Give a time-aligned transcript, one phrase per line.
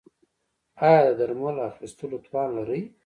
[0.87, 2.81] ایا د درملو اخیستلو توان لرئ؟